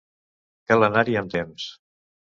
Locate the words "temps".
1.37-1.69